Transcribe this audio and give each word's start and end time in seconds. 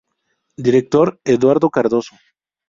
Director: 0.57 1.07
Eduardo 1.23 1.69
Cardoso. 1.69 2.15